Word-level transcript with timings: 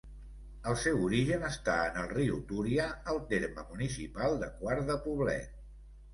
El 0.69 0.77
seu 0.83 1.03
origen 1.07 1.45
està 1.49 1.75
en 1.89 1.99
el 2.05 2.07
riu 2.13 2.39
Túria, 2.53 2.89
al 3.15 3.21
terme 3.35 3.67
municipal 3.75 4.41
de 4.43 4.51
Quart 4.57 4.91
de 4.91 4.99
Poblet. 5.07 5.55